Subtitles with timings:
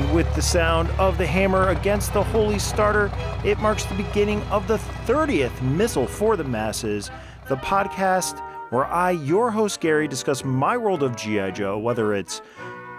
[0.00, 3.12] And with the sound of the hammer against the holy starter,
[3.44, 7.10] it marks the beginning of the 30th Missile for the Masses,
[7.48, 11.50] the podcast where I, your host Gary, discuss my world of G.I.
[11.50, 12.40] Joe, whether it's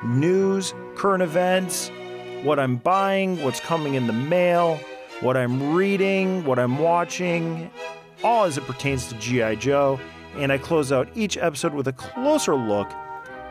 [0.04, 1.90] news, current events,
[2.44, 4.80] what I'm buying, what's coming in the mail,
[5.22, 7.72] what I'm reading, what I'm watching,
[8.24, 9.56] all as it pertains to G.I.
[9.56, 10.00] Joe.
[10.36, 12.92] And I close out each episode with a closer look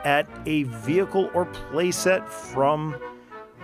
[0.05, 2.95] at a vehicle or playset from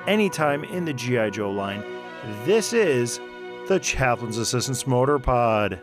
[0.07, 1.31] any time in the G.I.
[1.31, 1.83] Joe line.
[2.45, 3.21] This is
[3.69, 5.81] the Chaplain's Assistance Motor Pod.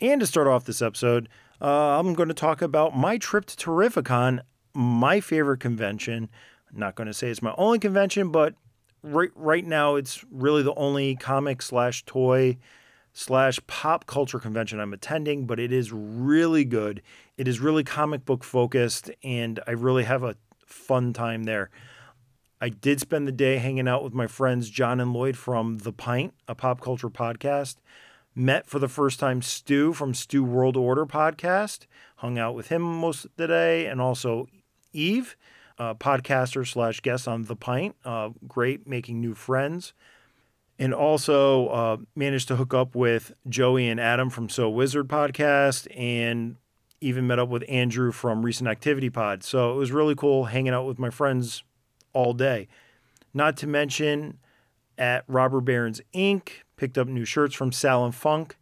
[0.00, 1.28] And to start off this episode,
[1.60, 4.40] uh, I'm going to talk about my trip to Terrificon,
[4.74, 6.28] my favorite convention.
[6.72, 8.54] I'm not going to say it's my only convention, but
[9.02, 12.56] right right now it's really the only comic slash toy
[13.12, 17.02] slash pop culture convention I'm attending, but it is really good.
[17.36, 21.70] It is really comic book focused, and I really have a fun time there.
[22.64, 25.92] I did spend the day hanging out with my friends John and Lloyd from The
[25.92, 27.76] Pint, a pop culture podcast.
[28.34, 31.84] Met for the first time Stu from Stu World Order podcast.
[32.16, 34.46] Hung out with him most of the day, and also
[34.94, 35.36] Eve,
[35.78, 37.96] podcaster slash guest on The Pint.
[38.02, 39.92] Uh, great making new friends.
[40.78, 45.86] And also uh, managed to hook up with Joey and Adam from So Wizard podcast
[45.94, 46.56] and
[47.02, 49.42] even met up with Andrew from Recent Activity Pod.
[49.44, 51.62] So it was really cool hanging out with my friends
[52.14, 52.68] all day.
[53.34, 54.38] Not to mention
[54.96, 58.56] at Robber Barons Inc., picked up new shirts from Sal and Funk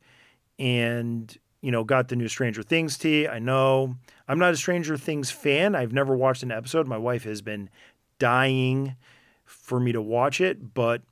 [0.59, 3.29] and, you know, got the new Stranger Things tee.
[3.29, 3.97] I know
[4.29, 5.75] I'm not a Stranger Things fan.
[5.75, 6.87] I've never watched an episode.
[6.87, 7.71] My wife has been
[8.19, 8.97] dying
[9.45, 11.03] for me to watch it, but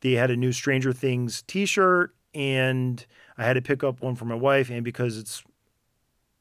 [0.00, 3.04] they had a new Stranger Things t-shirt and
[3.38, 5.42] I had to pick up one for my wife and because it's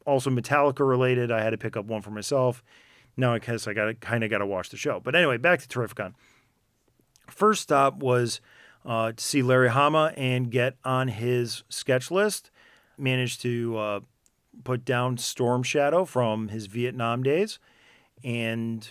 [0.06, 2.64] also Metallica related, I had to pick up one for myself.
[3.16, 5.00] Now I guess I got kind of got to watch the show.
[5.00, 6.14] But anyway, back to Terrificon.
[7.30, 8.42] First stop was
[8.86, 12.52] uh, to see Larry Hama and get on his sketch list.
[12.98, 14.00] Managed to uh,
[14.64, 17.60] put down Storm Shadow from his Vietnam days,
[18.24, 18.88] and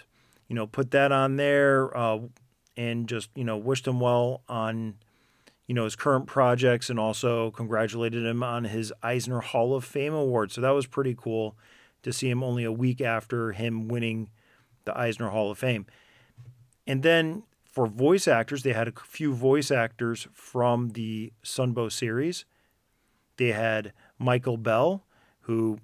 [0.49, 1.97] you know put that on there.
[1.97, 2.21] Uh,
[2.77, 4.95] and just you know wished him well on
[5.67, 10.15] you know his current projects and also congratulated him on his Eisner Hall of Fame
[10.15, 10.53] award.
[10.53, 11.57] So that was pretty cool
[12.03, 14.31] to see him only a week after him winning
[14.85, 15.87] the Eisner Hall of Fame.
[16.87, 22.45] And then for voice actors, they had a few voice actors from the Sunbow series.
[23.37, 25.05] They had Michael Bell,
[25.43, 25.79] who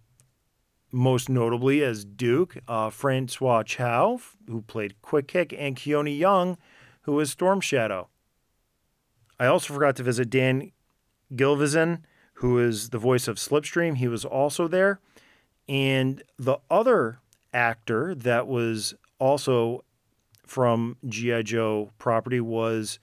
[0.93, 6.59] most notably as Duke, uh, Francois Chau, who played Quick Kick, and Keone Young,
[7.03, 8.09] who was Storm Shadow.
[9.39, 10.73] I also forgot to visit Dan
[11.35, 12.03] Gilvezan,
[12.35, 13.97] who is the voice of Slipstream.
[13.97, 15.01] He was also there.
[15.69, 17.21] And the other
[17.53, 19.85] actor that was also
[20.47, 21.43] from G.I.
[21.43, 22.99] Joe property was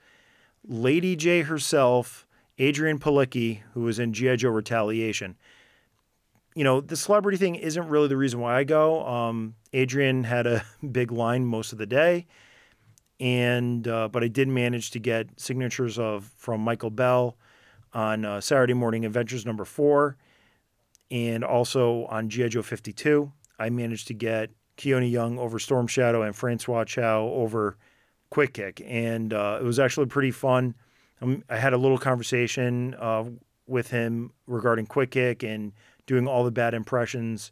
[0.68, 2.26] Lady Jaye herself,
[2.58, 4.38] Adrianne Palicki, who was in G.I.
[4.38, 5.36] Joe Retaliation.
[6.56, 9.06] You know, the celebrity thing isn't really the reason why I go.
[9.06, 12.26] Um, Adrianne had a big line most of the day,
[13.20, 17.36] and uh, but I did manage to get signatures of from Michael Bell
[17.94, 20.18] on uh, Saturday Morning Adventures number four,
[21.12, 22.50] and also on G.I.
[22.50, 23.32] Joe 52.
[23.60, 27.78] I managed to get Keone Young over Storm Shadow and Francois Chau over
[28.30, 28.82] Quick Kick.
[28.86, 30.76] And uh, it was actually pretty fun.
[31.22, 33.26] Um, I had a little conversation uh,
[33.68, 35.72] with him regarding Quick Kick and
[36.06, 37.52] doing all the bad impressions.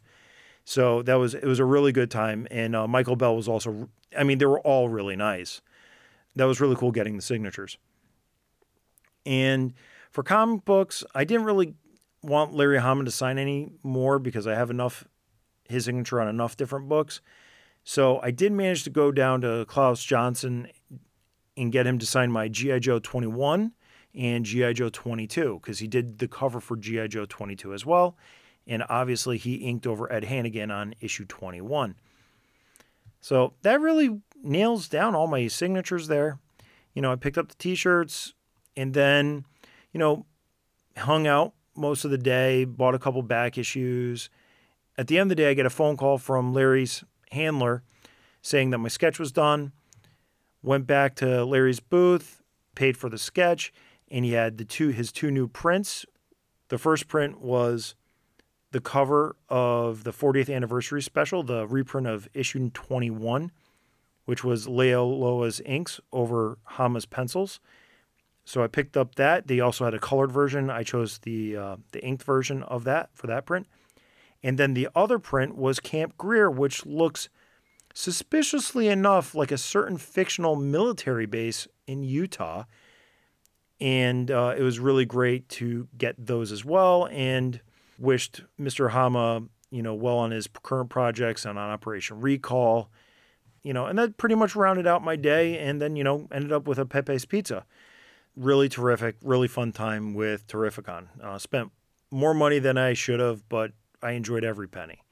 [0.64, 2.46] So that was it was a really good time.
[2.50, 5.60] And uh, Michael Bell was also, I mean, they were all really nice.
[6.36, 7.78] That was really cool getting the signatures.
[9.24, 9.72] And
[10.10, 11.74] for comic books, I didn't really
[12.24, 15.06] want Larry Hama to sign any more because I have enough
[15.68, 17.20] his signature on enough different books.
[17.84, 20.68] So I did manage to go down to Klaus Janson
[21.56, 22.78] and get him to sign my G.I.
[22.80, 23.72] Joe 21
[24.14, 24.72] and G.I.
[24.72, 27.08] Joe 22 because he did the cover for G.I.
[27.08, 28.16] Joe 22 as well.
[28.66, 31.96] And obviously, he inked over Ed Hannigan on issue 21.
[33.20, 36.38] So that really nails down all my signatures there.
[36.94, 38.32] You know, I picked up the t shirts
[38.76, 39.44] and then,
[39.92, 40.26] you know,
[40.96, 44.30] hung out most of the day, bought a couple back issues.
[44.96, 47.82] At the end of the day, I get a phone call from Larry's handler
[48.42, 49.72] saying that my sketch was done.
[50.62, 52.42] Went back to Larry's booth,
[52.74, 53.72] paid for the sketch,
[54.10, 56.06] and he had the two his two new prints.
[56.68, 57.94] The first print was
[58.70, 63.52] the cover of the 40th anniversary special, the reprint of issue 21,
[64.24, 67.60] which was Leialoha's inks over Hama's pencils.
[68.44, 69.46] So I picked up that.
[69.46, 70.70] They also had a colored version.
[70.70, 73.66] I chose the uh, the inked version of that for that print.
[74.42, 77.30] And then the other print was Camp Greer, which looks
[77.94, 82.64] suspiciously enough, like a certain fictional military base in Utah.
[83.80, 87.60] And uh, it was really great to get those as well and
[87.98, 88.90] wished Mr.
[88.90, 92.90] Hama, you know, well on his current projects and on Operation Recall.
[93.62, 96.52] You know, and that pretty much rounded out my day and then, you know, ended
[96.52, 97.64] up with a Pepe's Pizza.
[98.36, 101.06] Really terrific, really fun time with Terrificon.
[101.22, 101.70] Uh, spent
[102.10, 103.72] more money than I should have, but
[104.02, 105.02] I enjoyed every penny.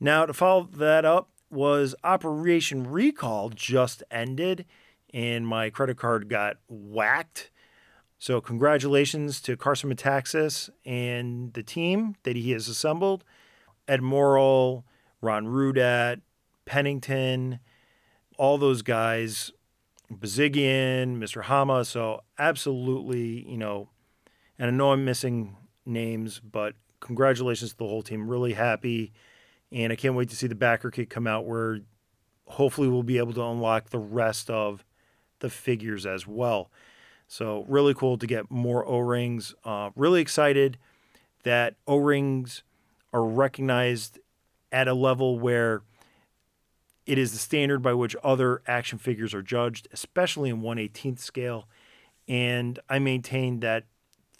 [0.00, 4.66] Now, to follow that up was Operation Recall just ended
[5.12, 7.50] and my credit card got whacked.
[8.18, 13.24] So, congratulations to Carson Metaxas and the team that he has assembled
[13.86, 14.84] Ed Morrill,
[15.20, 16.20] Ron Rudat,
[16.64, 17.60] Pennington,
[18.36, 19.52] all those guys,
[20.12, 21.42] Bozigian, Mr.
[21.42, 21.84] Hama.
[21.84, 23.88] So, absolutely, you know,
[24.58, 25.56] and I know I'm missing
[25.86, 28.28] names, but congratulations to the whole team.
[28.28, 29.12] Really happy.
[29.72, 31.80] And I can't wait to see the backer kit come out where
[32.46, 34.84] hopefully we'll be able to unlock the rest of
[35.40, 36.70] the figures as well.
[37.26, 39.54] So, really cool to get more O rings.
[39.64, 40.78] Uh, really excited
[41.42, 42.62] that O rings
[43.12, 44.18] are recognized
[44.70, 45.82] at a level where
[47.06, 51.68] it is the standard by which other action figures are judged, especially in 118th scale.
[52.26, 53.84] And I maintain that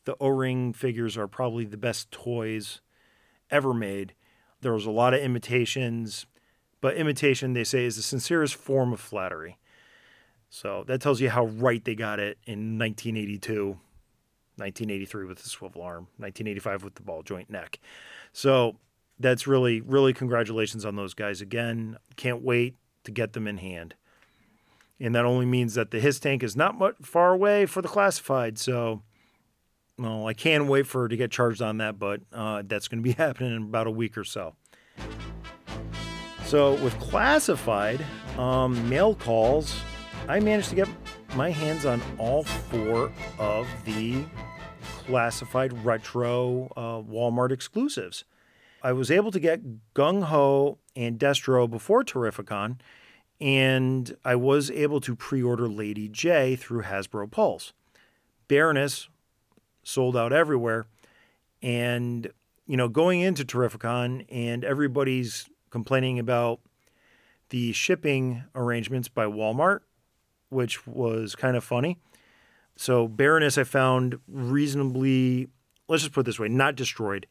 [0.04, 2.80] the O ring figures are probably the best toys
[3.50, 4.14] ever made.
[4.60, 6.26] There was a lot of imitations,
[6.80, 9.58] but imitation, they say, is the sincerest form of flattery.
[10.48, 13.70] So that tells you how right they got it in 1982,
[14.56, 17.80] 1983 with the swivel arm, 1985 with the ball joint neck.
[18.32, 18.76] So
[19.18, 21.98] that's really, really congratulations on those guys again.
[22.16, 23.94] Can't wait to get them in hand.
[25.00, 27.88] And that only means that the HISS tank is not much far away for the
[27.88, 28.58] classified.
[28.58, 29.02] So,
[29.98, 33.08] well, I can't wait for to get charged on that, but uh, that's going to
[33.08, 34.54] be happening in about a week or so.
[36.44, 38.04] So, with classified
[38.38, 39.76] um, mail calls,
[40.28, 40.88] I managed to get
[41.34, 44.24] my hands on all four of the
[45.06, 48.24] classified retro uh, Walmart exclusives.
[48.84, 49.60] I was able to get
[49.94, 52.76] Gung Ho and Destro before Terrificon,
[53.40, 57.72] and I was able to pre order Lady Jaye through Hasbro Pulse.
[58.46, 59.08] Baroness
[59.82, 60.86] sold out everywhere.
[61.62, 62.30] And,
[62.66, 66.60] you know, going into Terrificon and everybody's complaining about
[67.48, 69.80] the shipping arrangements by Walmart
[70.54, 71.98] which was kind of funny.
[72.76, 75.48] So Baroness I found reasonably,
[75.88, 77.26] let's just put it this way, not destroyed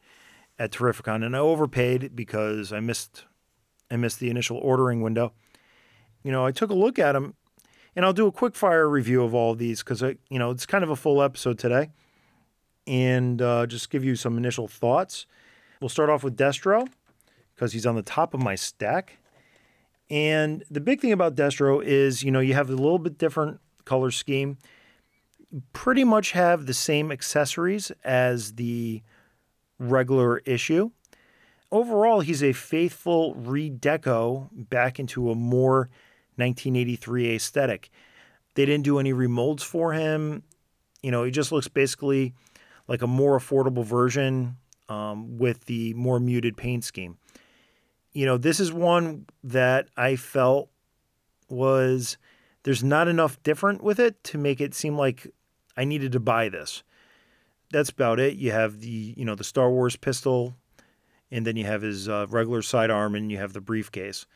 [0.58, 3.24] at Terrificon, and I overpaid because I missed
[3.90, 5.32] I missed the initial ordering window.
[6.22, 7.34] You know, I took a look at them,
[7.94, 10.50] and I'll do a quick fire review of all of these because I, you know,
[10.50, 11.90] it's kind of a full episode today,
[12.86, 15.26] and uh, just give you some initial thoughts.
[15.80, 16.88] We'll start off with Destro
[17.54, 19.18] because he's on the top of my stack.
[20.10, 23.60] And the big thing about Destro is, you know, you have a little bit different
[23.84, 24.58] color scheme.
[25.72, 29.02] Pretty much have the same accessories as the
[29.84, 30.90] regular issue.
[31.70, 35.90] Overall, he's a faithful redeco back into a more
[36.36, 37.90] 1983 aesthetic.
[38.54, 40.44] They didn't do any remolds for him.
[41.02, 42.34] You know, he just looks basically
[42.86, 44.56] like a more affordable version
[44.88, 47.18] um, with the more muted paint scheme
[48.14, 50.70] you know, this is one that I felt
[51.50, 52.16] was
[52.62, 55.26] there's not enough different with it to make it seem like
[55.76, 56.82] I needed to buy this.
[57.74, 58.36] That's about it.
[58.36, 60.54] You have the, you know, the Star Wars pistol,
[61.32, 64.26] and then you have his uh, regular sidearm, and you have the briefcase.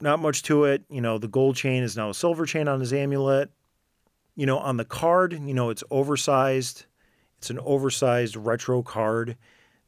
[0.00, 0.82] Not much to it.
[0.90, 3.52] You know, the gold chain is now a silver chain on his amulet.
[4.34, 6.86] You know, on the card, you know, it's oversized.
[7.38, 9.36] It's an oversized retro card.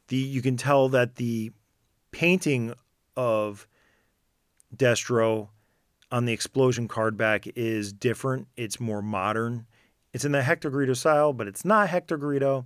[0.07, 1.51] The you can tell that the
[2.13, 2.75] painting
[3.17, 3.67] of
[4.77, 5.49] Destro
[6.13, 8.47] on the explosion card back is different.
[8.57, 9.67] It's more modern.
[10.13, 12.65] It's in the Hector Garrido style, but it's not Hector Garrido.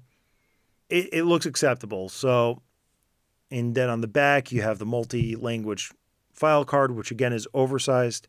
[0.88, 2.08] It, it looks acceptable.
[2.08, 2.62] So,
[3.50, 5.92] and then on the back, you have the multi language
[6.32, 8.28] file card, which again is oversized.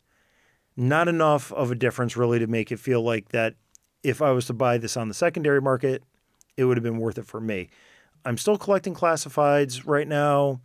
[0.76, 3.54] Not enough of a difference really to make it feel like that
[4.02, 6.02] if I was to buy this on the secondary market,
[6.56, 7.70] it would have been worth it for me.
[8.24, 10.60] I'm still collecting classifieds right now.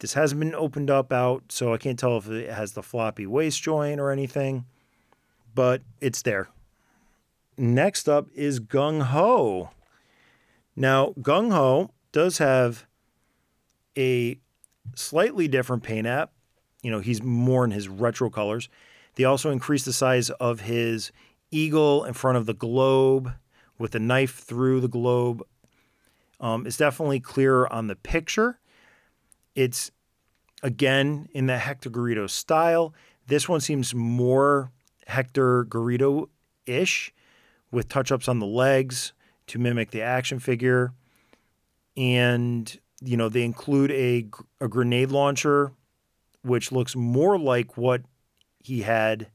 [0.00, 3.26] This hasn't been opened up out, so I can't tell if it has the floppy
[3.26, 4.66] waist joint or anything,
[5.54, 6.48] but it's there.
[7.56, 9.70] Next up is Gung Ho.
[10.76, 12.86] Now, Gung Ho does have
[13.96, 14.38] a
[14.94, 16.32] slightly different paint app.
[16.82, 18.68] You know, he's more in his retro colors.
[19.14, 21.12] They also increased the size of his
[21.50, 23.32] eagle in front of the globe
[23.78, 25.42] with the knife through the globe.
[26.40, 28.58] Um, it's definitely clearer on the picture
[29.54, 29.90] it's
[30.62, 32.94] again in the Hector Garrido style.
[33.26, 34.72] This one seems more
[35.06, 36.28] Hector Garrido
[36.66, 37.12] ish
[37.70, 39.12] with touch ups on the legs
[39.46, 40.92] to mimic the action figure.
[41.96, 44.28] And, you know, they include a,
[44.60, 45.72] a grenade launcher,
[46.42, 48.02] which looks more like what
[48.60, 49.28] he had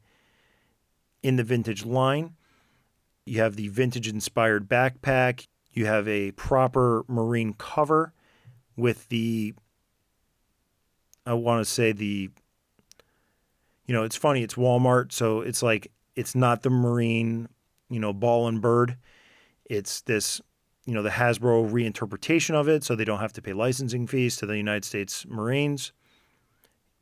[1.22, 2.36] in the vintage line.
[3.26, 5.48] You have the vintage inspired backpack.
[5.72, 8.14] You have a proper marine cover
[8.76, 9.54] with the,
[11.26, 12.30] I want to say the,
[13.86, 15.12] you know, it's funny, it's Walmart.
[15.12, 17.50] So it's like, it's not the marine,
[17.90, 18.98] you know, ball and bird.
[19.66, 20.42] It's this,
[20.86, 22.84] you know, the Hasbro reinterpretation of it.
[22.84, 25.92] So they don't have to pay licensing fees to the United States Marines,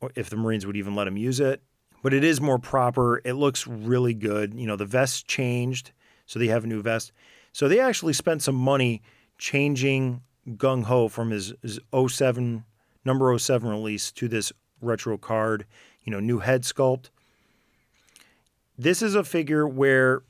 [0.01, 1.62] or if the Marines would even let them use it.
[2.03, 3.22] But it is more proper.
[3.25, 4.53] It looks really good.
[4.53, 5.91] You know, the vest changed.
[6.25, 7.12] So they have a new vest.
[7.53, 9.01] So they actually spent some money
[9.38, 12.63] changing Gung Ho from his, his 07
[13.03, 14.51] number 07 release to this
[14.82, 15.65] retro card,
[16.03, 17.10] you know, new head sculpt.
[18.77, 20.22] This is a figure where,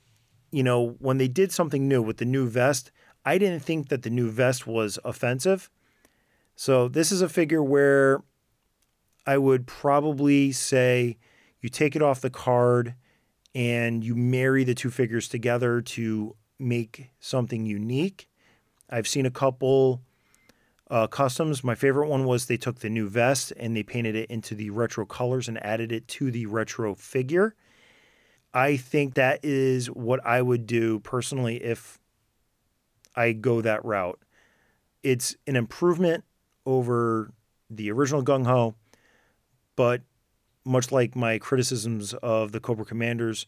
[0.52, 2.92] you know, when they did something new with the new vest,
[3.26, 5.70] I didn't think that the new vest was offensive.
[6.56, 8.24] So this is a figure where
[9.26, 11.18] I would probably say
[11.62, 12.96] you take it off the card
[13.54, 18.30] and you marry the two figures together to make something unique.
[18.90, 20.02] I've seen a couple
[20.90, 21.64] uh, customs.
[21.64, 24.70] My favorite one was they took the new vest and they painted it into the
[24.70, 27.56] retro colors and added it to the retro figure.
[28.54, 32.00] I think that is what I would do personally if
[33.16, 34.20] I go that route.
[35.04, 36.24] It's an improvement
[36.66, 37.32] over
[37.70, 38.76] the original Gung Ho,
[39.76, 40.02] but
[40.66, 43.48] much like my criticisms of the Cobra Commanders,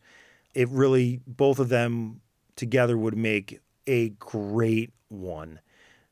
[0.53, 2.21] it really, both of them
[2.55, 5.59] together would make a great one.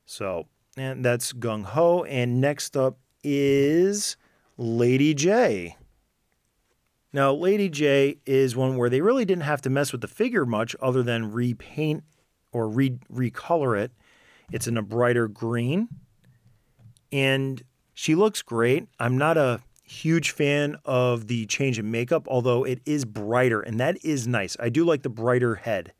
[0.05, 2.03] So, and that's Gung Ho.
[2.03, 4.17] And next up is
[4.57, 5.75] Lady Jaye.
[7.17, 10.45] Now, Lady Jaye is one where they really didn't have to mess with the figure
[10.45, 12.03] much other than repaint
[12.51, 13.91] or re- recolor it.
[14.51, 15.87] It's in a brighter green.
[17.11, 17.63] And
[17.95, 18.87] she looks great.
[18.99, 23.79] I'm not a huge fan of the change in makeup, although it is brighter, and
[23.79, 24.55] that is nice.
[24.59, 25.93] I do like the brighter head.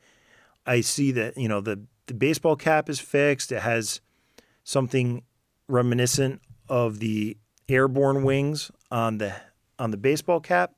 [0.68, 3.52] I see that you know the the baseball cap is fixed.
[3.52, 4.02] It has
[4.64, 5.24] something
[5.68, 9.34] reminiscent of the airborne wings on the
[9.80, 10.76] on the baseball cap.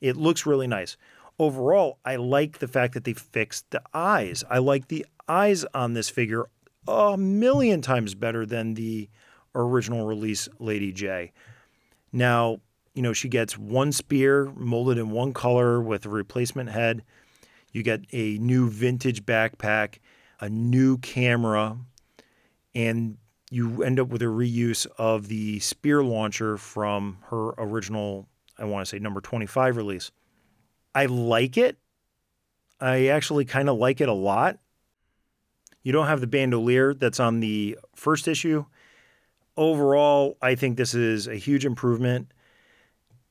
[0.00, 0.96] It looks really nice.
[1.38, 4.42] Overall, I like the fact that they fixed the eyes.
[4.48, 6.46] I like the eyes on this figure
[6.88, 9.08] a million times better than the
[9.54, 11.32] original release Lady Jaye.
[12.12, 12.60] Now,
[12.94, 17.02] you know, she gets one spear molded in one color with a replacement head.
[17.72, 19.98] You get a new vintage backpack,
[20.40, 21.76] a new camera,
[22.74, 23.18] and
[23.50, 28.86] you end up with a reuse of the spear launcher from her original, I want
[28.86, 30.10] to say, number 25 release.
[30.94, 31.76] I like it.
[32.80, 34.58] I actually kind of like it a lot.
[35.82, 38.64] You don't have the bandolier that's on the first issue.
[39.56, 42.32] Overall, I think this is a huge improvement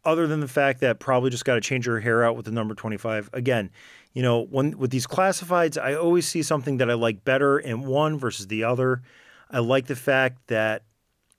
[0.05, 2.51] other than the fact that probably just got to change her hair out with the
[2.51, 3.29] number 25.
[3.33, 3.71] Again,
[4.13, 7.85] you know, when with these classifieds, I always see something that I like better in
[7.85, 9.01] one versus the other.
[9.49, 10.83] I like the fact that,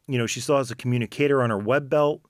[0.07, 2.23] you know, she still has a communicator on her web belt.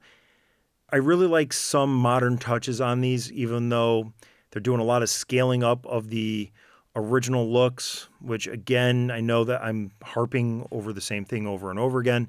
[0.90, 4.12] I really like some modern touches on these, even though
[4.50, 6.50] they're doing a lot of scaling up of the
[6.95, 11.78] original looks, which again, I know that I'm harping over the same thing over and
[11.78, 12.28] over again,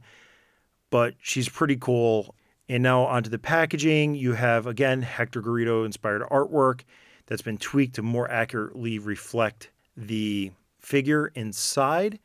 [0.90, 2.36] but she's pretty cool.
[2.68, 6.82] And now onto the packaging, you have again Hector Garrido inspired artwork
[7.28, 12.20] that's been tweaked to more accurately reflect the figure inside.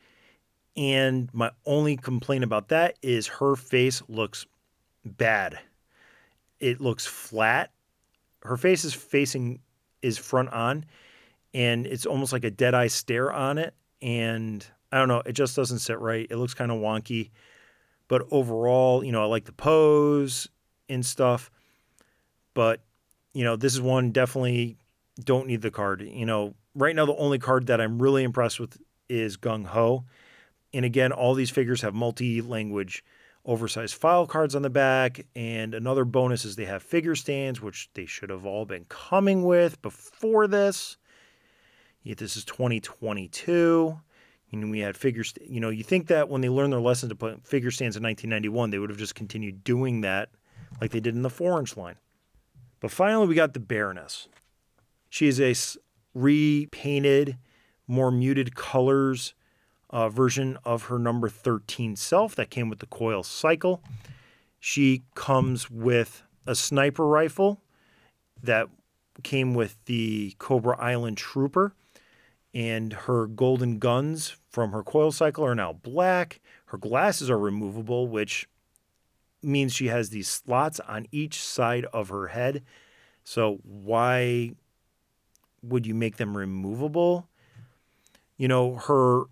[0.75, 4.47] And my only complaint about that is her face looks
[5.05, 5.59] bad.
[6.63, 7.71] It looks flat.
[8.43, 9.59] Her face is facing
[10.01, 10.85] is front on
[11.53, 15.33] and it's almost like a dead eye stare on it and I don't know, it
[15.33, 16.25] just doesn't sit right.
[16.29, 17.31] It looks kind of wonky.
[18.07, 20.47] But overall, you know, I like the pose
[20.87, 21.51] and stuff.
[22.53, 22.81] But,
[23.33, 24.77] you know, this is one definitely
[25.21, 26.01] don't need the card.
[26.01, 28.77] You know, right now, the only card that I'm really impressed with
[29.09, 30.05] is Gung Ho.
[30.73, 33.03] And again, all these figures have multi language
[33.45, 35.25] oversized file cards on the back.
[35.35, 39.43] And another bonus is they have figure stands, which they should have all been coming
[39.43, 40.97] with before this.
[42.03, 43.99] Yet this is 2022.
[44.51, 45.33] And we had figures.
[45.41, 48.03] You know, you think that when they learned their lesson to put figure stands in
[48.03, 50.29] 1991, they would have just continued doing that
[50.79, 51.95] like they did in the four inch line.
[52.79, 54.27] But finally, we got the Baroness.
[55.09, 55.55] She is a
[56.13, 57.37] repainted,
[57.87, 59.33] more muted colors
[59.93, 63.81] uh, version of her number 13 self that came with the coil cycle.
[64.59, 67.61] She comes with a sniper rifle
[68.41, 68.67] that
[69.21, 71.75] came with the Cobra Island Trooper,
[72.55, 76.41] and her golden guns from her coil cycle are now black.
[76.65, 78.49] Her glasses are removable, which
[79.43, 82.63] means she has these slots on each side of her head.
[83.23, 84.53] So, why
[85.61, 87.29] would you make them removable?
[88.37, 89.25] You know, her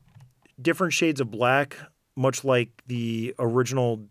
[0.64, 1.78] different shades of black,
[2.16, 4.08] much like the original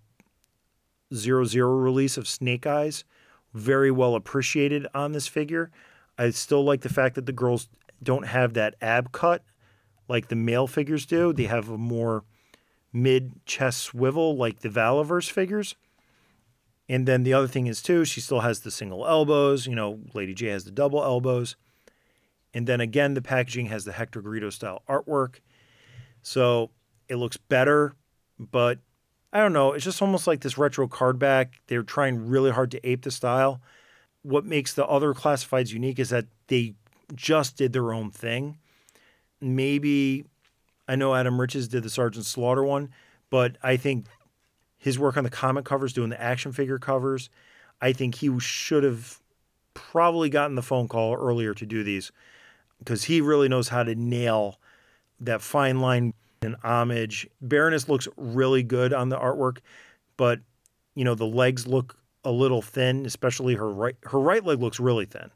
[1.15, 3.05] Zero Zero release of Snake Eyes,
[3.53, 5.71] very well appreciated on this figure.
[6.17, 7.69] I still like the fact that the girls
[8.03, 9.43] don't have that ab cut
[10.11, 11.33] like the male figures do.
[11.33, 12.25] They have a more
[12.93, 15.77] mid chest swivel like the Valaverse figures.
[16.89, 19.69] And then the other thing is too, she still has the single elbows.
[19.69, 21.55] You know, Lady Jaye has the double elbows.
[22.53, 25.37] And then again, the packaging has the Hector Garrido style artwork.
[26.23, 26.71] So
[27.09, 27.95] it looks better,
[28.39, 28.79] but
[29.33, 29.73] I don't know.
[29.73, 31.61] It's just almost like this retro card back.
[31.67, 33.61] They're trying really hard to ape the style.
[34.23, 36.75] What makes the other classifieds unique is that they
[37.15, 38.59] just did their own thing.
[39.41, 40.25] Maybe
[40.89, 42.91] I know Adam Riches did the Sergeant Slaughter one,
[43.31, 44.07] but I think
[44.77, 47.31] his work on the comic covers, doing the action figure covers,
[47.81, 49.21] I think he should have
[49.75, 52.11] probably gotten the phone call earlier to do these
[52.79, 54.59] because he really knows how to nail
[55.21, 57.29] that fine line and homage.
[57.41, 59.59] Baroness looks really good on the artwork,
[60.17, 60.41] but
[60.95, 64.81] you know the legs look a little thin, especially her right her right leg looks
[64.81, 65.31] really thin.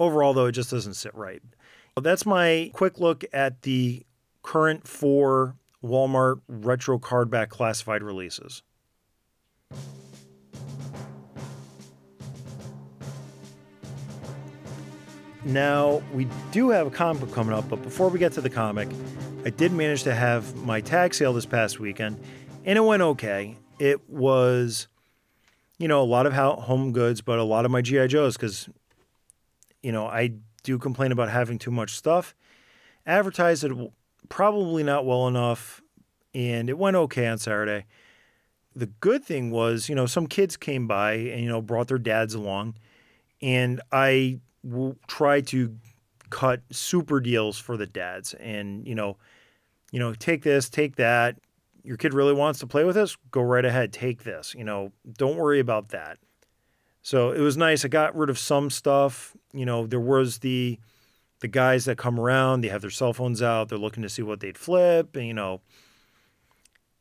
[0.00, 1.42] Overall, though, it just doesn't sit right.
[2.00, 4.06] That's my quick look at the
[4.42, 8.62] current four Walmart retro cardback classified releases.
[15.44, 18.50] Now, we do have a comic book coming up, but before we get to the
[18.50, 18.88] comic,
[19.44, 22.20] I did manage to have my tag sale this past weekend,
[22.64, 23.56] and it went okay.
[23.78, 24.88] It was,
[25.78, 28.08] you know, a lot of home goods, but a lot of my G.I.
[28.08, 28.68] Joes because,
[29.80, 30.32] you know, I
[30.64, 32.34] do complain about having too much stuff.
[33.06, 33.72] Advertised it
[34.28, 35.80] probably not well enough,
[36.34, 37.86] and it went okay on Saturday.
[38.74, 41.98] The good thing was, you know, some kids came by and, you know, brought their
[41.98, 42.74] dads along,
[43.40, 45.76] and I w- tried to
[46.30, 49.16] cut super deals for the dads and, you know,
[49.90, 51.36] you know, take this, take that.
[51.82, 54.54] Your kid really wants to play with this, go right ahead, take this.
[54.54, 56.18] You know, don't worry about that.
[57.02, 57.84] So it was nice.
[57.84, 59.34] I got rid of some stuff.
[59.52, 60.78] You know, there was the
[61.40, 64.22] the guys that come around, they have their cell phones out, they're looking to see
[64.22, 65.60] what they'd flip, and you know,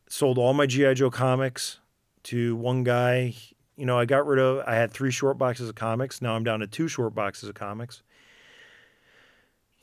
[0.10, 1.80] sold all my GI Joe comics
[2.24, 3.34] to one guy.
[3.78, 6.22] You know, I got rid of I had 3 short boxes of comics.
[6.22, 8.02] Now I'm down to 2 short boxes of comics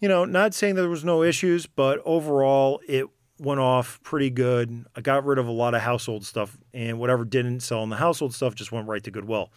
[0.05, 3.07] you know, not saying there was no issues, but overall it
[3.39, 4.85] went off pretty good.
[4.95, 7.97] I got rid of a lot of household stuff, and whatever didn't sell in the
[7.97, 9.51] household stuff just went right to Goodwill.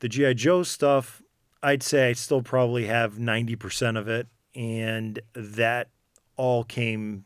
[0.00, 0.34] The G.I.
[0.34, 1.22] Joe stuff,
[1.62, 5.88] I'd say I still probably have 90% of it, and that
[6.36, 7.24] all came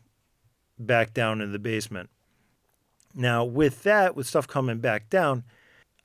[0.78, 2.08] back down in the basement.
[3.14, 5.42] Now, with that, with stuff coming back down,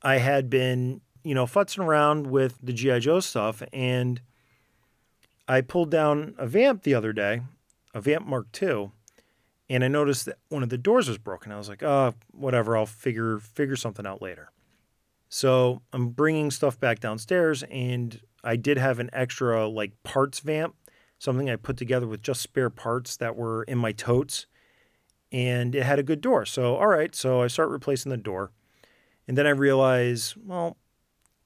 [0.02, 3.00] I had been, you know, futzing around with the G.I.
[3.00, 4.22] Joe stuff, and
[5.48, 7.42] I pulled down a Vamp the other day,
[7.94, 8.92] a Vamp Mark II,
[9.70, 11.52] and I noticed that one of the doors was broken.
[11.52, 14.52] I was like, oh, whatever, I'll figure figure something out later.
[15.28, 20.76] So I'm bringing stuff back downstairs, and I did have an extra like parts vamp,
[21.20, 24.48] something I put together with just spare parts that were in my totes,
[25.32, 26.46] and it had a good door.
[26.46, 28.52] So all right, so I start replacing the door,
[29.30, 30.76] and then I realize, well,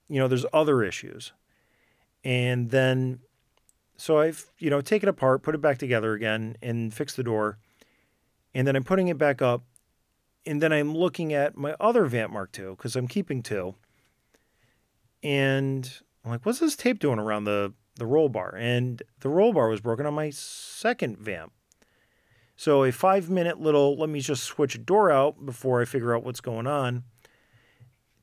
[0.08, 1.34] you know, there's other issues,
[2.24, 3.20] and then
[3.98, 7.24] so I've, you know, taken it apart, put it back together again, and fixed the
[7.24, 7.58] door.
[8.54, 9.64] And then I'm putting it back up.
[10.46, 13.76] And then I'm looking at my other Vamp Mark II because I'm keeping two.
[15.22, 15.90] And
[16.24, 18.56] I'm like, what's this tape doing around the, the roll bar?
[18.58, 21.54] And the roll bar was broken on my second Vamp.
[22.56, 26.16] So a five minute little, let me just switch a door out before I figure
[26.16, 27.04] out what's going on,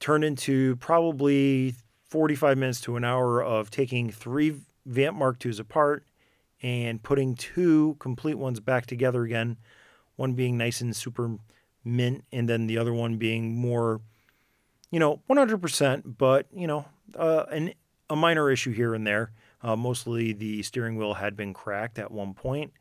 [0.01, 1.75] turned into probably
[2.09, 6.05] 45 minutes to an hour of taking three Vamp Mark IIs apart
[6.63, 9.57] and putting two complete ones back together again,
[10.17, 11.37] one being nice and super
[11.85, 14.01] mint, and then the other one being more,
[14.91, 16.85] you know, 100%, but, you know,
[17.15, 17.73] uh, an,
[18.09, 19.31] a minor issue here and there.
[19.63, 22.73] Uh, mostly the steering wheel had been cracked at one point,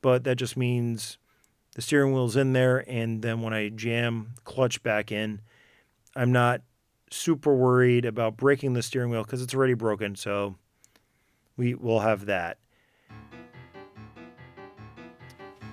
[0.00, 1.18] but that just means
[1.74, 5.42] the steering wheel's in there, and then when I jam clutch back in,
[6.16, 6.62] I'm not
[7.10, 10.16] super worried about breaking the steering wheel because it's already broken.
[10.16, 10.56] So
[11.56, 12.58] we will have that.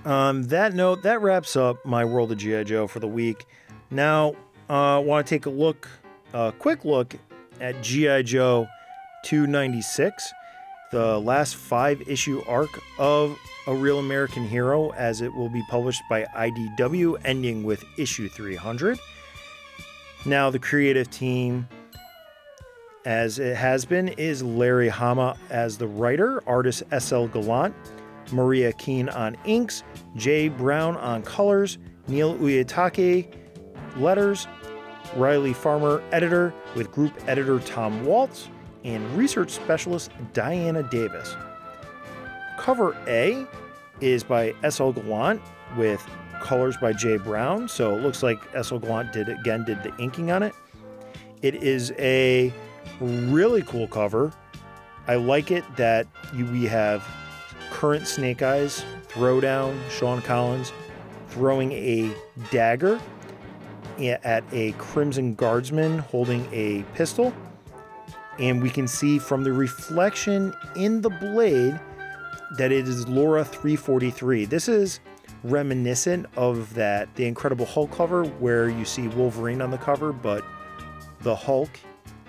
[0.04, 2.64] On that note, that wraps up my World of G.I.
[2.64, 3.46] Joe for the week.
[3.90, 4.34] Now,
[4.68, 5.88] uh, want to take a look,
[6.32, 7.14] a quick look
[7.60, 8.22] at G.I.
[8.22, 8.68] Joe
[9.24, 10.32] 296,
[10.92, 16.02] the last five issue arc of A Real American Hero, as it will be published
[16.08, 18.98] by IDW, ending with issue 300.
[20.26, 21.68] Now, the creative team,
[23.04, 27.28] as it has been, is Larry Hama as the writer, artist S.L.
[27.28, 27.74] Gallant,
[28.32, 29.84] Maria Keane on inks,
[30.16, 31.78] Jay Brown on colors,
[32.08, 33.32] Neil Uyetake
[33.96, 34.46] letters,
[35.16, 38.48] Riley Farmer editor with group editor Tom Waltz,
[38.84, 41.36] and research specialist Diana Davis.
[42.58, 43.46] Cover A
[44.00, 44.92] is by S.L.
[44.92, 45.40] Gallant
[45.76, 46.06] with
[46.40, 48.78] colors by Jay Brown, so it looks like S.L.
[48.78, 50.54] Gallant did again did the inking on it.
[51.42, 52.52] It is a
[53.00, 54.32] really cool cover.
[55.06, 57.06] I like it that you, we have
[57.70, 60.72] current Snake Eyes throwdown, Sean Collins
[61.28, 62.12] throwing a
[62.50, 63.00] dagger
[64.00, 67.32] at a Crimson Guardsman holding a pistol.
[68.38, 71.78] And we can see from the reflection in the blade
[72.56, 74.44] that it is Laura 343.
[74.44, 75.00] This is
[75.44, 80.44] reminiscent of that the Incredible Hulk cover where you see Wolverine on the cover, but
[81.20, 81.70] the Hulk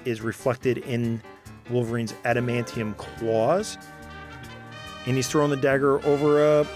[0.05, 1.21] is reflected in
[1.69, 3.77] Wolverine's adamantium claws.
[5.05, 6.67] And he's throwing the dagger over a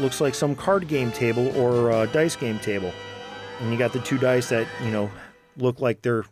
[0.00, 2.92] looks like some card game table or a dice game table.
[3.60, 5.10] And you got the two dice that, you know,
[5.56, 6.24] look like they're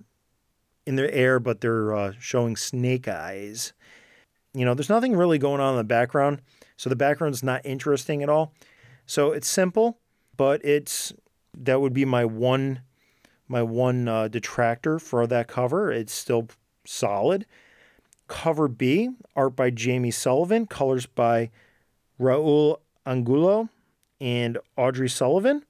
[0.86, 3.72] in the air, but they're uh, showing snake eyes.
[4.54, 6.42] You know, there's nothing really going on in the background.
[6.76, 8.52] So the background's not interesting at all.
[9.06, 9.98] So it's simple,
[10.36, 11.12] but it's
[11.54, 12.80] that would be my one
[13.48, 15.92] my one uh, detractor for that cover.
[15.92, 16.48] It's still
[16.86, 17.46] solid.
[18.26, 21.50] Cover B, art by Jamie Sullivan, colors by
[22.18, 23.68] Raul Angulo
[24.20, 25.64] and Audrey Sullivan.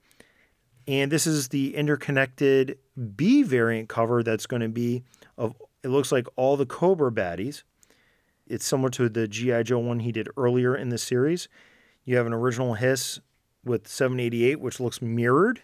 [0.87, 2.79] And this is the interconnected
[3.16, 5.03] B variant cover that's going to be
[5.37, 7.64] of it looks like all the Cobra baddies.
[8.47, 9.64] It's similar to the G.I.
[9.64, 11.49] Joe one he did earlier in the series.
[12.04, 13.20] You have an original hiss
[13.64, 15.62] with 788, which looks mirrored,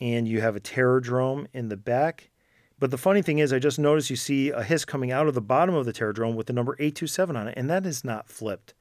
[0.00, 2.30] and you have a Terrordrome in the back.
[2.78, 5.34] But the funny thing is, I just noticed you see a hiss coming out of
[5.34, 8.28] the bottom of the Terrordrome with the number 827 on it, and that is not
[8.28, 8.74] flipped.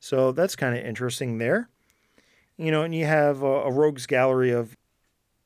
[0.00, 1.68] So that's kind of interesting there.
[2.56, 4.76] You know, and you have a, a rogues gallery of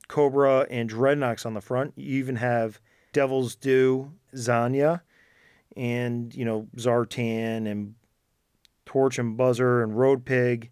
[0.09, 1.93] Cobra and Dreadnoks on the front.
[1.97, 2.81] You even have
[3.13, 5.03] Devil's Due, Zanya,
[5.77, 7.95] and, you know, Zartan and
[8.87, 10.71] Torch and Buzzer and Road Pig.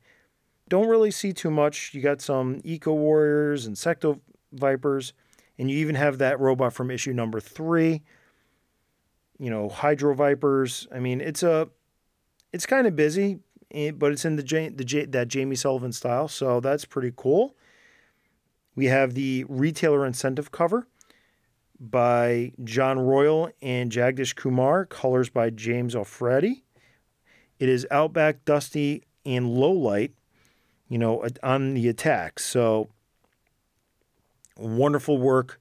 [0.68, 1.92] Don't really see too much.
[1.92, 4.20] You got some Eco Warriors and Secto
[4.52, 5.12] Vipers,
[5.58, 8.02] and you even have that robot from issue number three.
[9.38, 10.86] You know, Hydro Vipers.
[10.94, 11.68] I mean, it's a,
[12.52, 13.40] it's kind of busy,
[13.72, 17.56] eh, but it's in the, the that Jamie Sullivan style, so that's pretty cool.
[18.74, 20.86] We have the retailer incentive cover
[21.78, 26.64] by John Royal and Jagdish Kumar, colors by James Alfredi.
[27.62, 30.12] It is Outback, Dusty, and Low Light,
[30.88, 32.40] you know, on the attack.
[32.40, 32.88] So
[34.58, 35.60] wonderful work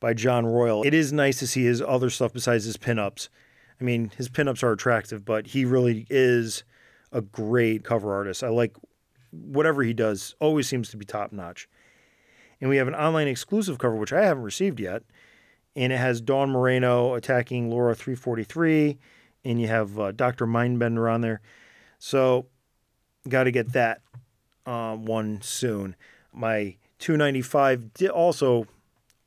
[0.00, 0.82] by John Royal.
[0.82, 3.28] It is nice to see his other stuff besides his pinups.
[3.78, 6.64] I mean, his pinups are attractive, but he really is
[7.12, 8.42] a great cover artist.
[8.42, 8.74] I like
[9.30, 11.68] whatever he does, always seems to be top notch.
[12.62, 15.02] And we have an online exclusive cover, which I haven't received yet.
[15.76, 18.98] And it has Dawn Moreno attacking Laura 343.
[19.44, 20.46] And you have uh, Dr.
[20.46, 21.40] Mindbender on there.
[21.98, 22.46] So,
[23.28, 24.00] got to get that
[24.66, 25.96] uh, one soon.
[26.32, 28.66] My 295 did also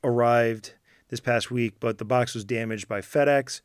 [0.02, 0.74] arrived
[1.08, 3.60] this past week, but the box was damaged by FedEx.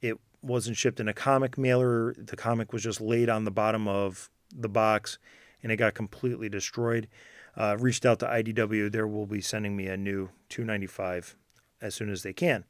[0.00, 2.14] It wasn't shipped in a comic mailer.
[2.14, 5.18] The comic was just laid on the bottom of the box
[5.62, 7.08] and it got completely destroyed
[7.56, 8.90] uh, reached out to IDW.
[8.90, 11.36] They will be sending me a new 295
[11.80, 12.64] as soon as they can.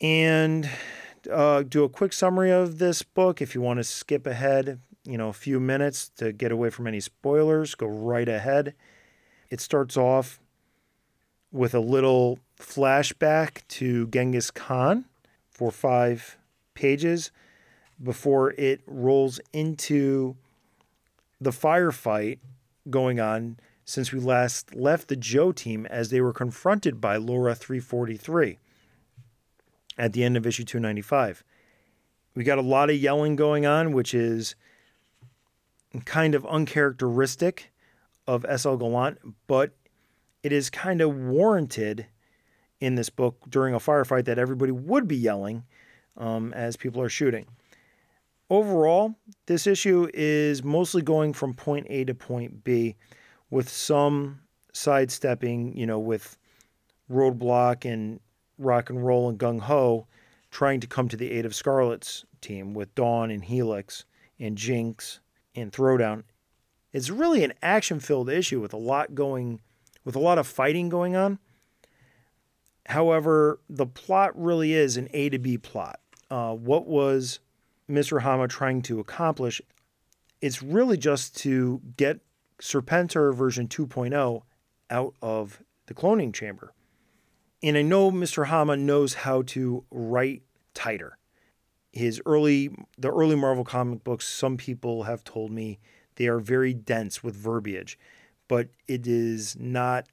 [0.00, 0.68] And
[1.30, 3.40] uh, do a quick summary of this book.
[3.42, 6.86] If you want to skip ahead, you know, a few minutes to get away from
[6.86, 8.74] any spoilers, go right ahead.
[9.48, 10.40] It starts off
[11.52, 15.06] with a little flashback to Genghis Khan
[15.50, 16.38] for five
[16.74, 17.30] pages
[18.02, 20.36] before it rolls into
[21.40, 22.38] the firefight
[22.88, 27.54] going on since we last left the Joe team as they were confronted by Laura
[27.54, 28.58] 343
[30.00, 31.44] at the end of issue 295.
[32.34, 34.54] We got a lot of yelling going on, which is
[36.06, 37.70] kind of uncharacteristic
[38.26, 38.78] of S.L.
[38.78, 39.72] Gallant, but
[40.42, 42.06] it is kind of warranted
[42.80, 45.64] in this book during a firefight that everybody would be yelling
[46.16, 47.46] um, as people are shooting.
[48.48, 52.96] Overall, this issue is mostly going from point A to point B
[53.50, 54.40] with some
[54.72, 56.38] sidestepping, you know, with
[57.10, 58.20] Roadblock and
[58.60, 60.06] Rock and Roll and Gung Ho
[60.50, 64.04] trying to come to the aid of Scarlet's team with Dawn and Helix
[64.38, 65.20] and Jinx
[65.54, 66.24] and Throwdown.
[66.92, 69.60] It's really an action filled issue with a lot going,
[70.04, 71.38] with a lot of fighting going on.
[72.86, 76.00] However, the plot really is an A to B plot.
[76.30, 77.38] Uh, what was
[77.88, 78.22] Mr.
[78.22, 79.60] Hama trying to accomplish?
[80.40, 82.20] It's really just to get
[82.60, 84.42] Serpentor version 2.0
[84.90, 86.72] out of the cloning chamber.
[87.62, 88.46] And I know Mr.
[88.46, 90.42] Hama knows how to write
[90.74, 91.18] tighter.
[91.92, 95.78] His early the early Marvel comic books, some people have told me
[96.16, 97.98] they are very dense with verbiage,
[98.48, 100.06] but it is not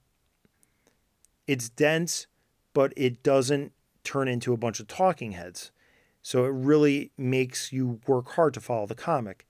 [1.45, 2.27] it's dense,
[2.73, 3.71] but it doesn't
[4.03, 5.71] turn into a bunch of talking heads.
[6.21, 9.47] So it really makes you work hard to follow the comic.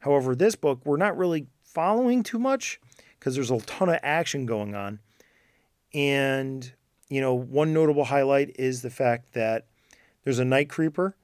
[0.00, 2.80] However, this book, we're not really following too much
[3.18, 5.00] because there's a ton of action going on.
[5.94, 6.72] And,
[7.08, 9.66] you know, one notable highlight is the fact that
[10.24, 11.16] there's a night creeper,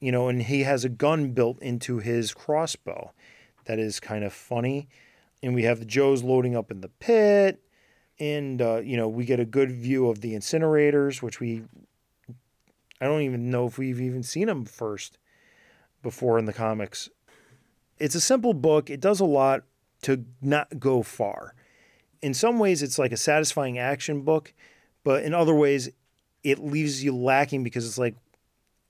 [0.00, 3.12] you know, and he has a gun built into his crossbow.
[3.66, 4.88] That is kind of funny.
[5.42, 7.60] And we have the Joes loading up in the pit.
[8.18, 11.62] And, uh, you know, we get a good view of the incinerators, which we,
[13.00, 15.18] I don't even know if we've even seen them first
[16.02, 17.08] before in the comics.
[17.98, 18.90] It's a simple book.
[18.90, 19.62] It does a lot
[20.02, 21.54] to not go far.
[22.22, 24.54] In some ways, it's like a satisfying action book,
[25.04, 25.90] but in other ways,
[26.42, 28.16] it leaves you lacking because it's like,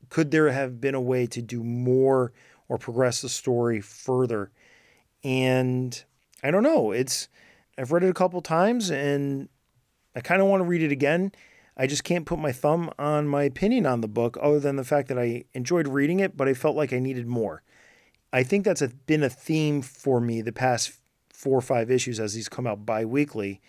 [0.08, 2.32] could there have been a way to do more
[2.68, 4.50] or progress the story further?
[5.22, 6.02] And
[6.42, 6.92] I don't know.
[6.92, 7.28] It's
[7.76, 9.48] I've read it a couple times and
[10.14, 11.32] I kind of want to read it again.
[11.76, 14.84] I just can't put my thumb on my opinion on the book other than the
[14.84, 17.62] fact that I enjoyed reading it, but I felt like I needed more.
[18.32, 20.92] I think that's a, been a theme for me the past
[21.30, 23.60] four or five issues as these come out bi weekly.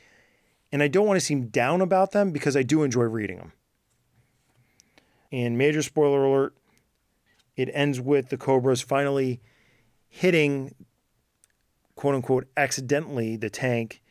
[0.75, 3.53] And I don't want to seem down about them because I do enjoy reading them.
[5.31, 6.53] And major spoiler alert
[7.55, 9.39] it ends with the Cobras finally
[10.09, 10.75] hitting,
[11.95, 14.01] quote unquote, accidentally the tank,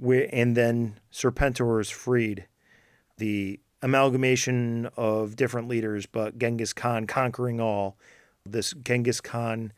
[0.00, 2.46] and then Serpentor is freed.
[3.16, 7.98] The amalgamation of different leaders, but Genghis Khan conquering all.
[8.46, 9.72] This Genghis Khan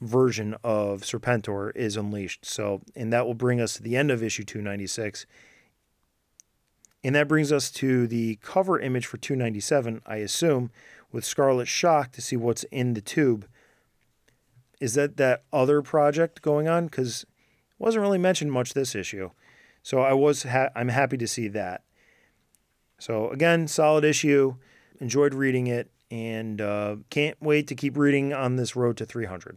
[0.00, 2.44] version of Serpentor is unleashed.
[2.44, 5.26] So, and that will bring us to the end of issue 296.
[7.02, 10.70] And that brings us to the cover image for 297, I assume,
[11.12, 13.46] with Scarlet shocked to see what's in the tube.
[14.80, 16.86] Is that that other project going on?
[16.86, 17.28] Because it
[17.78, 19.30] wasn't really mentioned much this issue.
[19.82, 21.82] So I was ha- I'm happy to see that.
[22.98, 24.56] So again, solid issue.
[25.00, 29.56] Enjoyed reading it and uh, can't wait to keep reading on this road to 300.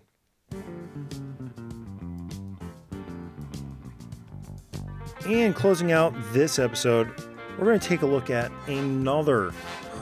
[5.25, 7.09] And closing out this episode,
[7.57, 9.53] we're going to take a look at another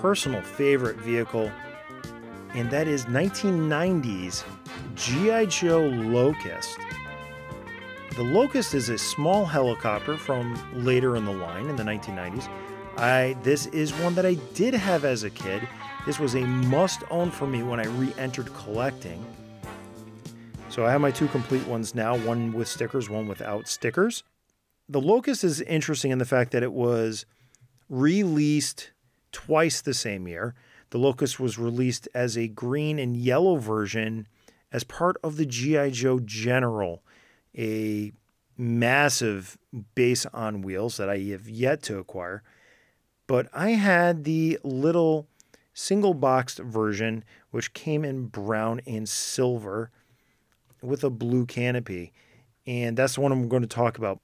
[0.02, 1.52] personal favorite vehicle,
[2.56, 4.44] and that is 1990's
[4.96, 5.46] G.I.
[5.46, 6.80] Joe Locust.
[8.16, 12.50] The Locust is a small helicopter from later in the line in the 1990s.
[12.98, 15.68] I this is one that I did have as a kid.
[16.06, 19.24] This was a must own for me when I re-entered collecting.
[20.72, 24.24] So I have my two complete ones now, one with stickers, one without stickers.
[24.88, 27.26] The Locust is interesting in the fact that it was
[27.90, 28.92] released
[29.34, 30.56] twice the same year.
[30.92, 34.30] The Locust was released as a green and yellow version
[34.72, 35.90] as part of the G.I.
[35.90, 37.04] Joe General,
[37.58, 38.14] a
[38.58, 39.58] massive
[39.94, 42.44] base on wheels that I have yet to acquire.
[43.28, 45.28] But I had the little
[45.74, 49.92] single boxed version, which came in brown and silver
[50.82, 52.12] with a blue canopy.
[52.68, 54.20] And that's the one I'm going to talk about.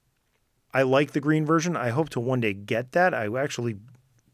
[0.72, 1.76] I like the green version.
[1.76, 3.14] I hope to one day get that.
[3.14, 3.76] I actually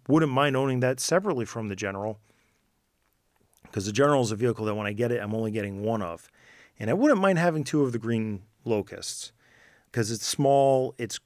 [0.08, 2.18] wouldn't mind owning that separately from the General.
[3.62, 6.02] Because the General is a vehicle that when I get it, I'm only getting one
[6.02, 6.30] of.
[6.78, 9.32] And I wouldn't mind having two of the green Locusts.
[9.90, 11.20] Because it's small, it's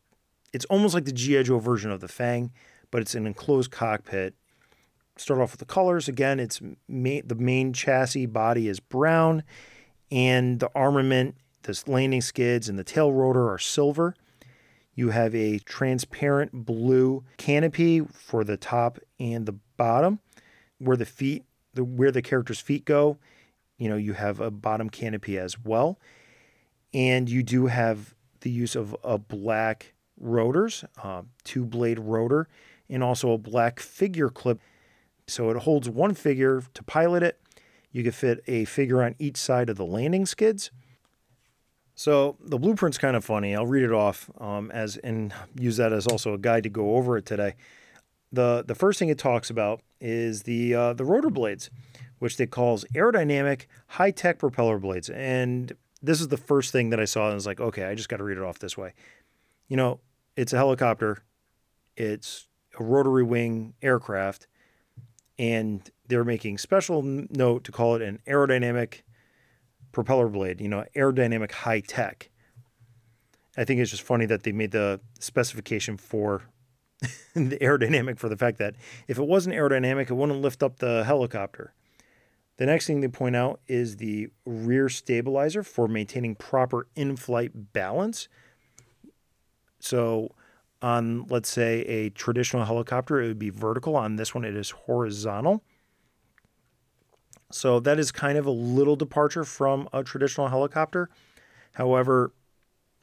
[0.53, 1.43] it's almost like the G.I.
[1.43, 2.51] Joe version of the Fang,
[2.91, 4.35] but it's an enclosed cockpit.
[5.17, 6.09] Start off with the colors.
[6.09, 9.43] Again, it's ma- the main chassis body is brown
[10.11, 14.15] and the armament, the landing skids, and the tail rotor are silver.
[14.95, 20.21] You have a transparent blue canopy for the top and the bottom,
[20.79, 21.45] where the feet,
[21.75, 23.19] the, where the character's feet go.
[23.77, 26.01] You know, you have a bottom canopy as well,
[26.93, 32.49] and you do have the use of a black rotors, uh, two blade rotor,
[32.89, 34.61] and also a black figure clip.
[35.29, 37.39] So it holds one figure to pilot it
[37.93, 40.71] you could fit a figure on each side of the landing skids.
[41.95, 43.57] So the blueprint's kind of funny.
[43.57, 46.95] I'll read it off um, as and use that as also a guide to go
[46.95, 47.55] over it today.
[48.31, 51.71] the The first thing it talks about is the uh, the rotor blades,
[52.21, 55.11] which they calls aerodynamic high tech propeller blades.
[55.11, 57.97] And this is the first thing that I saw and I was like, okay, I
[57.97, 58.95] just got to read it off this way.
[59.67, 60.01] You know,
[60.37, 61.25] it's a helicopter,
[61.97, 62.47] it's
[62.79, 64.47] a rotary wing aircraft,
[65.37, 69.03] and they're making special note to call it an aerodynamic
[69.93, 72.31] propeller blade, you know, aerodynamic high tech.
[73.57, 76.43] I think it's just funny that they made the specification for
[77.35, 78.75] the aerodynamic for the fact that
[79.07, 81.75] if it wasn't aerodynamic, it wouldn't lift up the helicopter.
[82.57, 87.73] The next thing they point out is the rear stabilizer for maintaining proper in flight
[87.73, 88.29] balance.
[89.81, 90.33] So,
[90.83, 93.97] on let's say a traditional helicopter, it would be vertical.
[93.97, 95.63] On this one, it is horizontal.
[97.51, 101.09] So that is kind of a little departure from a traditional helicopter.
[101.73, 102.33] However,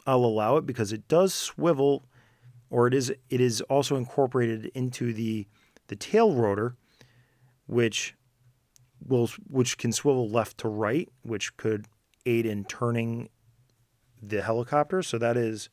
[0.05, 2.05] I'll allow it because it does swivel
[2.69, 5.47] or it is it is also incorporated into the
[5.88, 6.75] the tail rotor
[7.67, 8.15] which
[9.08, 11.86] will which can swivel left to right, which could
[12.25, 13.29] aid in turning
[14.21, 15.01] the helicopter.
[15.01, 15.69] So that is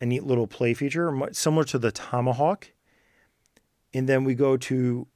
[0.00, 2.72] a neat little play feature similar to the Tomahawk.
[3.92, 5.06] And then we go to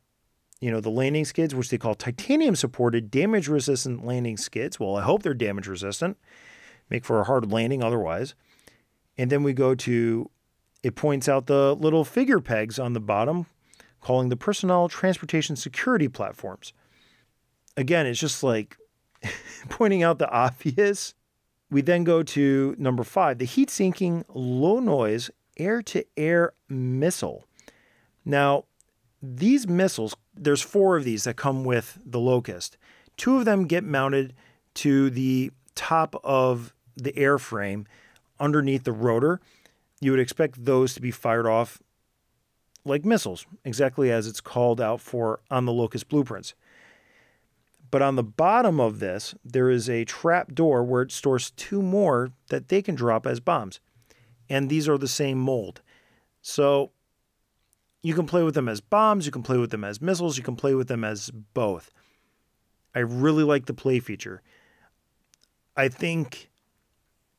[0.61, 4.81] you know, the landing skids, which they call titanium supported damage resistant landing skids.
[4.81, 6.17] Well, I hope they're damage resistant,
[6.89, 8.35] make for a hard landing otherwise.
[9.19, 10.31] And then we go to,
[10.83, 13.47] it points out the little figure pegs on the bottom,
[14.01, 16.73] calling the personnel transportation security platforms.
[17.77, 18.77] Again, it's just like
[19.69, 21.15] pointing out the obvious.
[21.71, 27.45] We then go to number five, the heat sinking low noise air to air missile.
[28.25, 28.65] Now,
[29.25, 32.77] these missiles, there's four of these that come with the Locust.
[33.17, 34.35] Two of them get mounted
[34.75, 37.87] to the top of the airframe
[38.39, 39.41] underneath the rotor.
[40.01, 41.81] You would expect those to be fired off
[42.85, 46.55] like missiles, exactly as it's called out for on the Locust blueprints.
[47.91, 51.81] But on the bottom of this, there is a trap door where it stores two
[51.81, 53.81] more that they can drop as bombs.
[54.51, 55.81] And these are the same mold.
[56.43, 56.91] So
[58.05, 60.45] you can play with them as bombs, you can play with them as missiles, you
[60.45, 61.91] can play with them as both.
[62.95, 64.43] I really like the play feature.
[65.75, 66.51] I think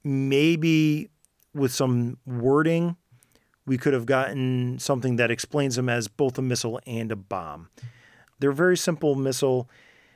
[0.04, 1.12] maybe
[1.54, 2.98] with some wording,
[3.68, 7.70] we could have gotten something that explains them as both a missile and a bomb.
[8.40, 9.70] They're very simple missile,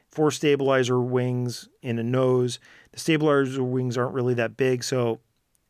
[0.09, 2.59] four stabilizer wings in a nose.
[2.91, 5.19] The stabilizer wings aren't really that big, so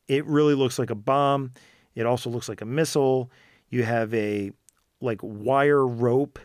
[0.08, 1.52] it really looks like a bomb.
[1.96, 3.30] It also looks like a missile.
[3.70, 4.54] You have a
[5.02, 6.40] like wire rope.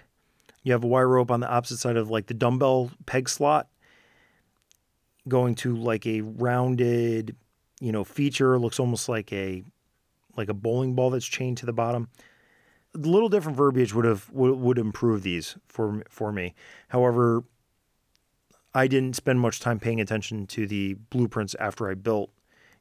[0.62, 3.68] You have a wire rope on the opposite side of like the dumbbell peg slot
[5.28, 7.36] going to like a rounded,
[7.80, 9.62] you know, feature looks almost like a
[10.36, 12.08] like a bowling ball that's chained to the bottom.
[12.94, 16.54] A little different verbiage would have would, would improve these for for me.
[16.88, 17.44] However,
[18.74, 22.30] I didn't spend much time paying attention to the blueprints after I built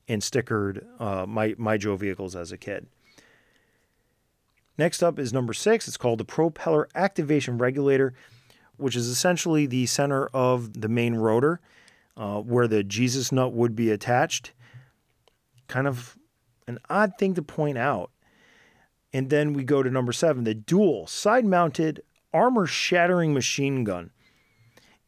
[0.07, 2.87] and stickered uh, my my Joe vehicles as a kid.
[4.77, 5.87] Next up is number six.
[5.87, 8.13] It's called the propeller activation regulator,
[8.77, 11.61] which is essentially the center of the main rotor
[12.17, 14.51] uh, where the Jesus nut would be attached.
[15.67, 16.17] Kind of
[16.67, 18.11] an odd thing to point out.
[19.11, 22.01] And then we go to number seven, the dual side mounted
[22.33, 24.11] armor shattering machine gun.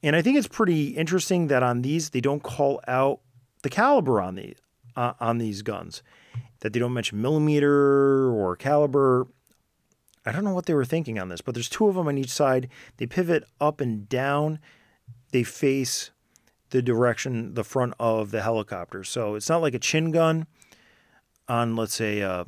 [0.04, 3.22] And I think it's pretty interesting that on these, they don't call out
[3.64, 4.56] the caliber on, the,
[4.96, 6.04] uh, on these guns,
[6.60, 9.28] that they don't mention millimeter or caliber.
[10.26, 12.18] I don't know what they were thinking on this, but there's two of them on
[12.18, 12.70] each side.
[12.98, 14.60] They pivot up and down.
[15.32, 16.12] They face
[16.72, 19.04] the direction, the front of the helicopter.
[19.04, 20.48] So it's not like a chin gun
[21.48, 22.46] on, let's say, uh,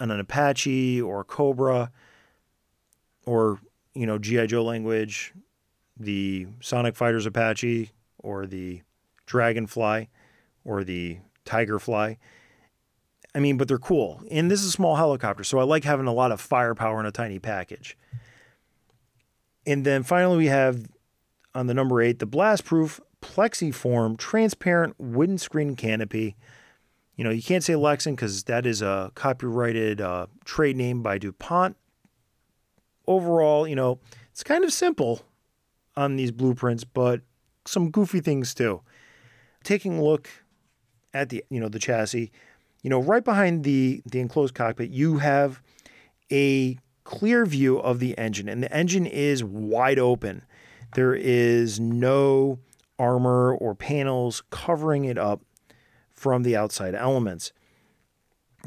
[0.00, 1.92] on an Apache or a Cobra
[3.26, 3.60] or,
[3.94, 4.46] you know, G.I.
[4.46, 5.32] Joe language,
[5.96, 8.82] the Sonic Fighters Apache or the
[9.26, 10.08] Dragonfly
[10.64, 12.16] or the Tigerfly.
[13.34, 14.22] I mean, but they're cool.
[14.30, 17.06] And this is a small helicopter, so I like having a lot of firepower in
[17.06, 17.96] a tiny package.
[19.66, 20.86] And then finally, we have
[21.54, 26.36] on the number eight the blast proof plexiform transparent wooden screen canopy.
[27.16, 31.18] You know, you can't say Lexan because that is a copyrighted uh, trade name by
[31.18, 31.76] DuPont.
[33.06, 34.00] Overall, you know,
[34.30, 35.22] it's kind of simple
[35.96, 37.20] on these blueprints, but
[37.66, 38.80] some goofy things too.
[39.62, 40.30] Taking a look
[41.12, 42.32] at the, you know, the chassis,
[42.82, 45.62] you know, right behind the the enclosed cockpit, you have
[46.32, 50.42] a clear view of the engine, and the engine is wide open.
[50.94, 52.58] There is no
[52.98, 55.42] armor or panels covering it up
[56.12, 57.52] from the outside elements.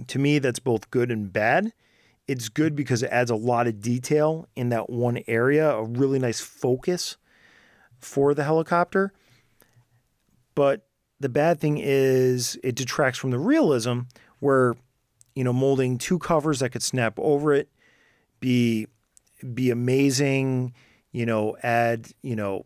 [0.07, 1.71] To me, that's both good and bad.
[2.27, 6.19] It's good because it adds a lot of detail in that one area, a really
[6.19, 7.17] nice focus
[7.99, 9.13] for the helicopter.
[10.55, 10.87] But
[11.23, 14.01] the bad thing is it detracts from the realism
[14.39, 14.75] where,
[15.35, 17.69] you know, molding two covers that could snap over it,
[18.39, 18.87] be
[19.53, 20.73] be amazing,
[21.11, 22.65] you know, add, you know,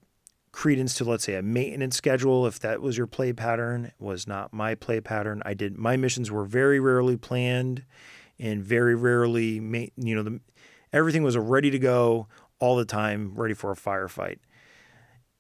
[0.52, 2.48] credence to let's say a maintenance schedule.
[2.48, 5.44] If that was your play pattern was not my play pattern.
[5.46, 7.84] I did my missions were very rarely planned
[8.40, 9.62] and very rarely
[9.98, 10.40] you know the
[10.92, 12.28] everything was ready to go
[12.60, 14.40] all the time ready for a firefight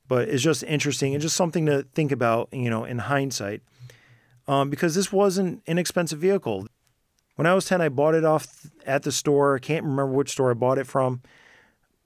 [0.08, 3.62] but it's just interesting and just something to think about you know in hindsight
[4.48, 6.68] um, because this was an inexpensive vehicle
[7.36, 10.32] when i was 10 i bought it off at the store i can't remember which
[10.32, 11.22] store i bought it from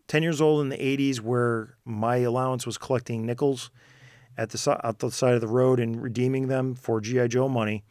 [0.07, 3.71] 10 years old in the 80s where my allowance was collecting nickels
[4.37, 7.83] at the, at the side of the road and redeeming them for GI Joe money.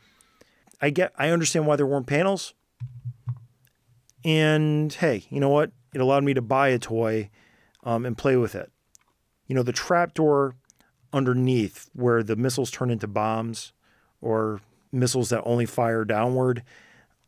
[0.82, 2.54] I get I understand why there weren't panels.
[4.24, 5.72] And hey, you know what?
[5.94, 7.30] It allowed me to buy a toy
[7.84, 8.70] um, and play with it.
[9.50, 10.54] You know, the trapdoor
[11.12, 13.72] underneath where the missiles turn into bombs
[14.20, 14.60] or
[14.92, 16.62] missiles that only fire downward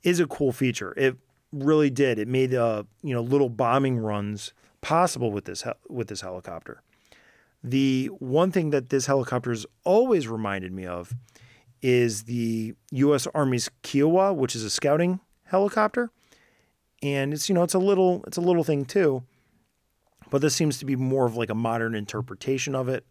[0.04, 0.94] is a cool feature.
[0.96, 1.16] It
[1.52, 2.20] really did.
[2.20, 4.52] It made uh, you know little bombing runs
[4.82, 6.84] possible with this with this helicopter.
[7.64, 11.16] The one thing that this helicopter has always reminded me of
[11.80, 13.26] is the U.S.
[13.34, 16.12] Army's Kiowa, which is a scouting helicopter,
[17.02, 19.24] and it's you know it's a little it's a little thing too,
[20.32, 23.04] but this seems to be more of like a modern interpretation of it.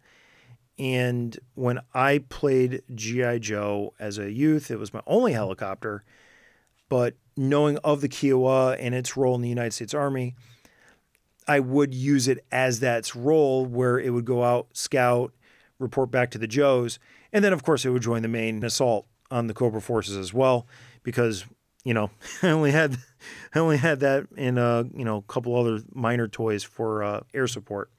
[0.80, 6.04] And when I played GI Joe as a youth, it was my only helicopter,
[6.90, 10.34] but knowing of the Kiowa and its role in the United States Army,
[11.48, 15.32] I would use it as that's role where it would go out, scout,
[15.78, 16.98] report back to the Joes,
[17.32, 20.34] and then of course it would join the main assault on the Cobra forces as
[20.34, 20.66] well,
[21.04, 21.46] because
[21.84, 22.10] you know
[22.42, 22.98] I only had
[23.54, 27.22] I only had that in a you know a couple other minor toys for uh,
[27.34, 27.90] air support.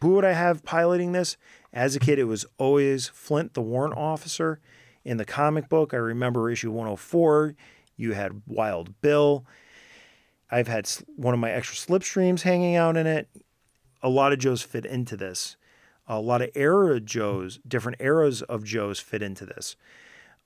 [0.00, 1.36] Who would I have piloting this?
[1.72, 4.58] As a kid, it was always Flint, the warrant officer.
[5.04, 7.54] In the comic book, I remember issue 104.
[7.96, 9.44] You had Wild Bill.
[10.50, 13.28] I've had one of my extra slipstreams hanging out in it.
[14.02, 15.56] A lot of Joes fit into this.
[16.08, 19.76] A lot of era Joes, different eras of Joes fit into this.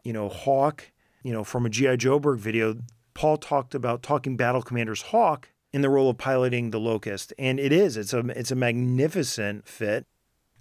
[0.05, 0.93] You know, Hawk,
[1.27, 1.97] you know, from a G.I.
[1.97, 2.77] Joeberg video,
[3.13, 7.35] Paul talked about talking Battle Commander's Hawk in the role of piloting the Locust.
[7.37, 10.07] And it is, it's a it's a magnificent fit.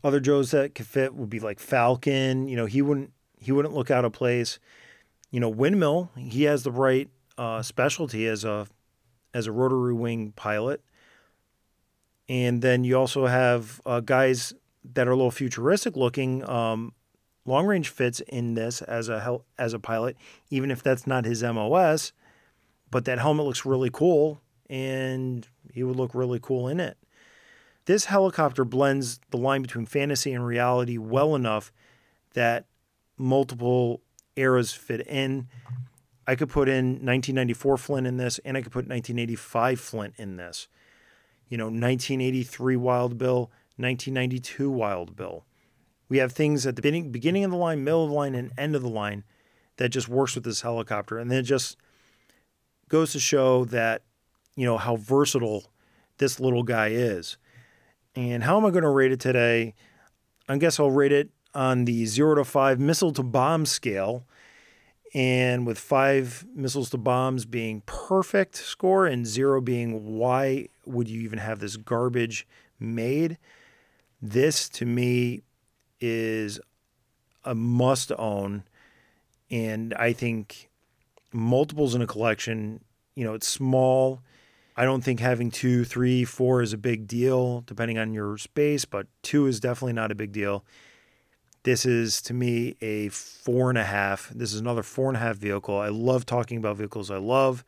[0.03, 2.47] Other Joes that could fit would be like Falcon.
[2.47, 4.57] You know, he wouldn't he wouldn't look out of place.
[5.29, 8.65] You know, Windmill, he has the right uh, specialty as a
[9.35, 10.81] as a rotary wing pilot.
[12.27, 14.51] And then you also have uh, guys
[14.95, 16.47] that are a little futuristic looking.
[16.49, 16.93] Um,
[17.45, 20.17] long range fits in this as a hel- as a pilot,
[20.49, 22.11] even if that's not his MOS.
[22.91, 26.97] But that helmet looks really cool, and he would look really cool in it.
[27.85, 31.71] This helicopter blends the line between fantasy and reality well enough
[32.33, 32.65] that
[33.17, 34.01] multiple
[34.35, 35.47] eras fit in.
[36.27, 40.37] I could put in 1994 Flint in this, and I could put 1985 Flint in
[40.37, 40.67] this.
[41.47, 45.45] You know, 1983 Wild Bill, 1992 Wild Bill.
[46.07, 48.75] We have things at the beginning of the line, middle of the line, and end
[48.75, 49.23] of the line
[49.77, 51.17] that just works with this helicopter.
[51.17, 51.77] And then it just
[52.89, 54.03] goes to show that,
[54.55, 55.65] you know, how versatile
[56.17, 57.37] this little guy is.
[58.15, 59.73] And how am I going to rate it today?
[60.47, 64.25] I guess I'll rate it on the zero to five missile to bomb scale
[65.13, 71.21] and with five missiles to bombs being perfect score and zero being why would you
[71.21, 72.45] even have this garbage
[72.79, 73.37] made?
[74.21, 75.41] This to me
[75.99, 76.59] is
[77.43, 78.63] a must own.
[79.51, 80.69] And I think
[81.31, 82.83] multiples in a collection,
[83.15, 84.21] you know, it's small.
[84.77, 88.83] I don't think having two, three, four is a big deal, depending on your space,
[88.83, 90.65] but two is definitely not a big deal.
[91.63, 94.29] This is to me a four and a half.
[94.29, 95.79] This is another four and a half vehicle.
[95.79, 97.63] I love talking about vehicles I love,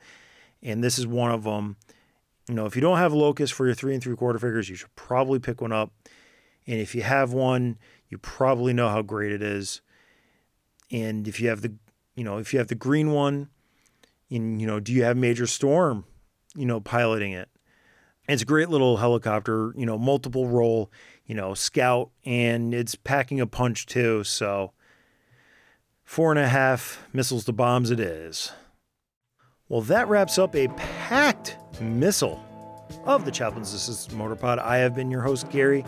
[0.61, 1.77] and this is one of them.
[2.47, 4.75] You know, if you don't have Locust for your three and three quarter figures, you
[4.75, 5.91] should probably pick one up.
[6.67, 7.77] And if you have one,
[8.09, 9.81] you probably know how great it is.
[10.91, 11.73] And if you have the,
[12.15, 13.49] you know, if you have the green one,
[14.29, 16.05] and you know, do you have Major Storm,
[16.55, 17.49] you know, piloting it?
[18.27, 20.91] It's a great little helicopter, you know, multiple role
[21.27, 24.23] you know, scout, and it's packing a punch too.
[24.23, 24.71] So,
[26.03, 28.53] four and a half missiles to bombs it is.
[29.67, 32.41] Well, that wraps up a packed missile
[33.03, 34.59] of the Chaplain's Assistant Motor Pod.
[34.59, 35.83] I have been your host, Gary.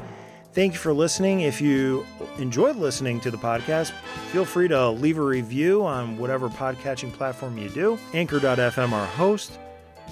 [0.59, 1.39] Thank you for listening.
[1.39, 2.05] If you
[2.37, 3.93] enjoyed listening to the podcast,
[4.33, 7.97] feel free to leave a review on whatever podcatching platform you do.
[8.13, 9.57] Anchor.fm, our host,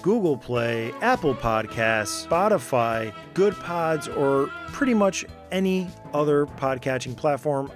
[0.02, 7.70] Google Play, Apple Podcasts, Spotify, Goodpods, or pretty much any other podcatching platform.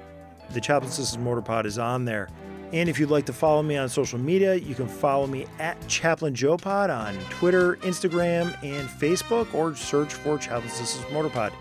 [0.52, 2.30] The Chaplain's Assistant Motor Pod is on there.
[2.72, 5.76] And if you'd like to follow me on social media, you can follow me at
[5.90, 11.52] Chaplain Joe Pod on Twitter, Instagram, and Facebook, or search for Chaplain's Assistant Motorpod.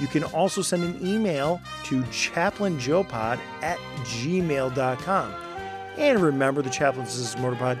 [0.00, 5.34] You can also send an email to chaplainjoepod at gmail.com.
[5.98, 7.78] And remember, the Chaplain's Assistant Motorpod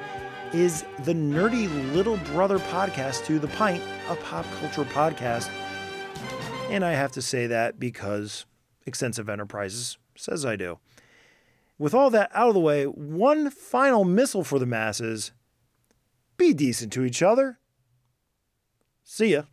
[0.52, 5.48] is the nerdy little brother podcast to The Pint, a pop culture podcast.
[6.68, 8.44] And I have to say that because
[8.84, 10.78] Extensive Enterprises says I do.
[11.78, 15.32] With all that out of the way, one final missile for the masses
[16.36, 17.58] be decent to each other.
[19.04, 19.44] See ya.